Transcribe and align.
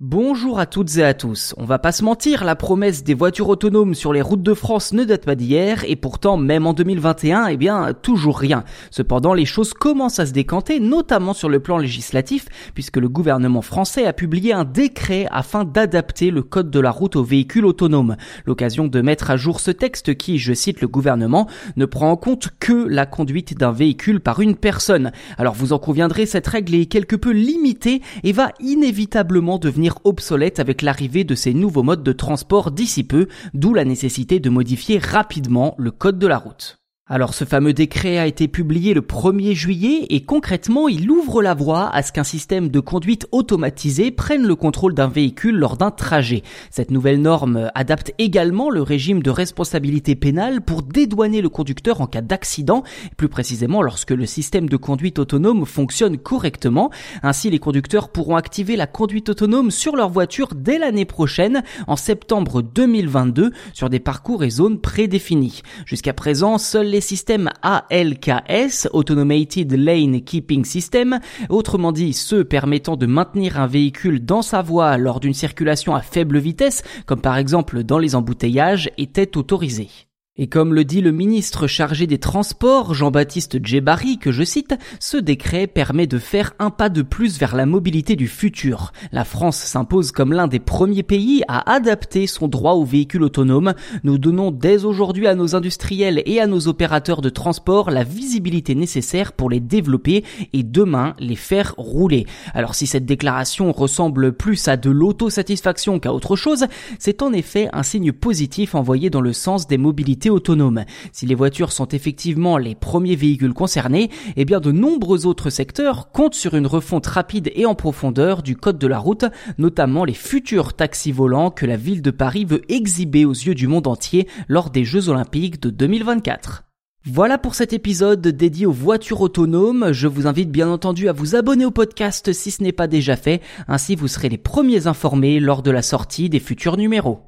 Bonjour 0.00 0.60
à 0.60 0.66
toutes 0.66 0.96
et 0.98 1.02
à 1.02 1.12
tous. 1.12 1.56
On 1.56 1.64
va 1.64 1.80
pas 1.80 1.90
se 1.90 2.04
mentir, 2.04 2.44
la 2.44 2.54
promesse 2.54 3.02
des 3.02 3.14
voitures 3.14 3.48
autonomes 3.48 3.96
sur 3.96 4.12
les 4.12 4.22
routes 4.22 4.44
de 4.44 4.54
France 4.54 4.92
ne 4.92 5.02
date 5.02 5.24
pas 5.24 5.34
d'hier 5.34 5.84
et 5.88 5.96
pourtant 5.96 6.36
même 6.36 6.68
en 6.68 6.72
2021, 6.72 7.48
eh 7.48 7.56
bien 7.56 7.92
toujours 8.00 8.38
rien. 8.38 8.62
Cependant, 8.92 9.34
les 9.34 9.44
choses 9.44 9.74
commencent 9.74 10.20
à 10.20 10.26
se 10.26 10.32
décanter, 10.32 10.78
notamment 10.78 11.32
sur 11.32 11.48
le 11.48 11.58
plan 11.58 11.78
législatif, 11.78 12.46
puisque 12.74 12.98
le 12.98 13.08
gouvernement 13.08 13.60
français 13.60 14.06
a 14.06 14.12
publié 14.12 14.52
un 14.52 14.62
décret 14.62 15.26
afin 15.32 15.64
d'adapter 15.64 16.30
le 16.30 16.44
code 16.44 16.70
de 16.70 16.78
la 16.78 16.92
route 16.92 17.16
aux 17.16 17.24
véhicules 17.24 17.66
autonomes. 17.66 18.14
L'occasion 18.46 18.86
de 18.86 19.00
mettre 19.00 19.32
à 19.32 19.36
jour 19.36 19.58
ce 19.58 19.72
texte 19.72 20.16
qui, 20.16 20.38
je 20.38 20.52
cite 20.52 20.80
le 20.80 20.86
gouvernement, 20.86 21.48
ne 21.76 21.86
prend 21.86 22.12
en 22.12 22.16
compte 22.16 22.50
que 22.60 22.86
la 22.86 23.04
conduite 23.04 23.58
d'un 23.58 23.72
véhicule 23.72 24.20
par 24.20 24.38
une 24.38 24.54
personne. 24.54 25.10
Alors 25.38 25.54
vous 25.54 25.72
en 25.72 25.80
conviendrez, 25.80 26.24
cette 26.24 26.46
règle 26.46 26.76
est 26.76 26.86
quelque 26.86 27.16
peu 27.16 27.32
limitée 27.32 28.00
et 28.22 28.30
va 28.30 28.52
inévitablement 28.60 29.58
devenir 29.58 29.87
obsolète 30.04 30.60
avec 30.60 30.82
l'arrivée 30.82 31.24
de 31.24 31.34
ces 31.34 31.54
nouveaux 31.54 31.82
modes 31.82 32.02
de 32.02 32.12
transport 32.12 32.70
d'ici 32.70 33.04
peu, 33.04 33.28
d'où 33.54 33.74
la 33.74 33.84
nécessité 33.84 34.40
de 34.40 34.50
modifier 34.50 34.98
rapidement 34.98 35.74
le 35.78 35.90
code 35.90 36.18
de 36.18 36.26
la 36.26 36.38
route. 36.38 36.77
Alors 37.10 37.32
ce 37.32 37.46
fameux 37.46 37.72
décret 37.72 38.18
a 38.18 38.26
été 38.26 38.48
publié 38.48 38.92
le 38.92 39.00
1er 39.00 39.54
juillet 39.54 40.04
et 40.10 40.26
concrètement 40.26 40.88
il 40.88 41.10
ouvre 41.10 41.40
la 41.40 41.54
voie 41.54 41.88
à 41.88 42.02
ce 42.02 42.12
qu'un 42.12 42.22
système 42.22 42.68
de 42.68 42.80
conduite 42.80 43.26
automatisé 43.32 44.10
prenne 44.10 44.46
le 44.46 44.54
contrôle 44.54 44.92
d'un 44.92 45.08
véhicule 45.08 45.56
lors 45.56 45.78
d'un 45.78 45.90
trajet. 45.90 46.42
Cette 46.70 46.90
nouvelle 46.90 47.22
norme 47.22 47.70
adapte 47.74 48.12
également 48.18 48.68
le 48.68 48.82
régime 48.82 49.22
de 49.22 49.30
responsabilité 49.30 50.16
pénale 50.16 50.60
pour 50.60 50.82
dédouaner 50.82 51.40
le 51.40 51.48
conducteur 51.48 52.02
en 52.02 52.06
cas 52.06 52.20
d'accident, 52.20 52.82
plus 53.16 53.30
précisément 53.30 53.80
lorsque 53.80 54.10
le 54.10 54.26
système 54.26 54.68
de 54.68 54.76
conduite 54.76 55.18
autonome 55.18 55.64
fonctionne 55.64 56.18
correctement. 56.18 56.90
Ainsi 57.22 57.48
les 57.48 57.58
conducteurs 57.58 58.10
pourront 58.10 58.36
activer 58.36 58.76
la 58.76 58.86
conduite 58.86 59.30
autonome 59.30 59.70
sur 59.70 59.96
leur 59.96 60.10
voiture 60.10 60.48
dès 60.54 60.76
l'année 60.76 61.06
prochaine, 61.06 61.62
en 61.86 61.96
septembre 61.96 62.60
2022, 62.60 63.52
sur 63.72 63.88
des 63.88 63.98
parcours 63.98 64.44
et 64.44 64.50
zones 64.50 64.78
prédéfinis. 64.78 65.62
Jusqu'à 65.86 66.12
présent, 66.12 66.58
seuls 66.58 66.97
les 66.98 67.02
systèmes 67.02 67.48
ALKS, 67.62 68.88
Automated 68.92 69.72
Lane 69.72 70.20
Keeping 70.20 70.64
System, 70.64 71.20
autrement 71.48 71.92
dit 71.92 72.12
ceux 72.12 72.42
permettant 72.42 72.96
de 72.96 73.06
maintenir 73.06 73.60
un 73.60 73.68
véhicule 73.68 74.24
dans 74.24 74.42
sa 74.42 74.62
voie 74.62 74.98
lors 74.98 75.20
d'une 75.20 75.32
circulation 75.32 75.94
à 75.94 76.00
faible 76.00 76.38
vitesse, 76.38 76.82
comme 77.06 77.20
par 77.20 77.36
exemple 77.36 77.84
dans 77.84 78.00
les 78.00 78.16
embouteillages, 78.16 78.90
étaient 78.98 79.36
autorisés. 79.36 80.07
Et 80.40 80.46
comme 80.46 80.72
le 80.72 80.84
dit 80.84 81.00
le 81.00 81.10
ministre 81.10 81.66
chargé 81.66 82.06
des 82.06 82.18
Transports, 82.18 82.94
Jean-Baptiste 82.94 83.58
Djebari, 83.60 84.18
que 84.18 84.30
je 84.30 84.44
cite, 84.44 84.76
ce 85.00 85.16
décret 85.16 85.66
permet 85.66 86.06
de 86.06 86.20
faire 86.20 86.54
un 86.60 86.70
pas 86.70 86.90
de 86.90 87.02
plus 87.02 87.40
vers 87.40 87.56
la 87.56 87.66
mobilité 87.66 88.14
du 88.14 88.28
futur. 88.28 88.92
La 89.10 89.24
France 89.24 89.56
s'impose 89.56 90.12
comme 90.12 90.32
l'un 90.32 90.46
des 90.46 90.60
premiers 90.60 91.02
pays 91.02 91.42
à 91.48 91.72
adapter 91.72 92.28
son 92.28 92.46
droit 92.46 92.74
aux 92.74 92.84
véhicules 92.84 93.24
autonomes. 93.24 93.74
Nous 94.04 94.16
donnons 94.16 94.52
dès 94.52 94.84
aujourd'hui 94.84 95.26
à 95.26 95.34
nos 95.34 95.56
industriels 95.56 96.22
et 96.24 96.38
à 96.38 96.46
nos 96.46 96.68
opérateurs 96.68 97.20
de 97.20 97.30
transport 97.30 97.90
la 97.90 98.04
visibilité 98.04 98.76
nécessaire 98.76 99.32
pour 99.32 99.50
les 99.50 99.58
développer 99.58 100.22
et 100.52 100.62
demain 100.62 101.14
les 101.18 101.34
faire 101.34 101.74
rouler. 101.76 102.26
Alors 102.54 102.76
si 102.76 102.86
cette 102.86 103.06
déclaration 103.06 103.72
ressemble 103.72 104.32
plus 104.32 104.68
à 104.68 104.76
de 104.76 104.90
l'autosatisfaction 104.90 105.98
qu'à 105.98 106.12
autre 106.12 106.36
chose, 106.36 106.66
c'est 107.00 107.22
en 107.22 107.32
effet 107.32 107.68
un 107.72 107.82
signe 107.82 108.12
positif 108.12 108.76
envoyé 108.76 109.10
dans 109.10 109.20
le 109.20 109.32
sens 109.32 109.66
des 109.66 109.78
mobilités 109.78 110.27
autonome. 110.30 110.84
Si 111.12 111.26
les 111.26 111.34
voitures 111.34 111.72
sont 111.72 111.88
effectivement 111.88 112.58
les 112.58 112.74
premiers 112.74 113.16
véhicules 113.16 113.54
concernés, 113.54 114.10
eh 114.36 114.44
bien 114.44 114.60
de 114.60 114.72
nombreux 114.72 115.26
autres 115.26 115.50
secteurs 115.50 116.10
comptent 116.12 116.34
sur 116.34 116.54
une 116.54 116.66
refonte 116.66 117.06
rapide 117.06 117.50
et 117.54 117.66
en 117.66 117.74
profondeur 117.74 118.42
du 118.42 118.56
code 118.56 118.78
de 118.78 118.86
la 118.86 118.98
route, 118.98 119.24
notamment 119.58 120.04
les 120.04 120.14
futurs 120.14 120.74
taxis 120.74 121.12
volants 121.12 121.50
que 121.50 121.66
la 121.66 121.76
ville 121.76 122.02
de 122.02 122.10
Paris 122.10 122.44
veut 122.44 122.62
exhiber 122.68 123.24
aux 123.24 123.32
yeux 123.32 123.54
du 123.54 123.66
monde 123.66 123.86
entier 123.86 124.28
lors 124.48 124.70
des 124.70 124.84
Jeux 124.84 125.08
Olympiques 125.08 125.60
de 125.60 125.70
2024. 125.70 126.64
Voilà 127.10 127.38
pour 127.38 127.54
cet 127.54 127.72
épisode 127.72 128.20
dédié 128.20 128.66
aux 128.66 128.72
voitures 128.72 129.22
autonomes. 129.22 129.92
Je 129.92 130.06
vous 130.06 130.26
invite 130.26 130.50
bien 130.50 130.68
entendu 130.68 131.08
à 131.08 131.12
vous 131.12 131.36
abonner 131.36 131.64
au 131.64 131.70
podcast 131.70 132.32
si 132.32 132.50
ce 132.50 132.62
n'est 132.62 132.72
pas 132.72 132.86
déjà 132.86 133.16
fait, 133.16 133.40
ainsi 133.66 133.96
vous 133.96 134.08
serez 134.08 134.28
les 134.28 134.36
premiers 134.36 134.86
informés 134.88 135.40
lors 135.40 135.62
de 135.62 135.70
la 135.70 135.82
sortie 135.82 136.28
des 136.28 136.40
futurs 136.40 136.76
numéros. 136.76 137.20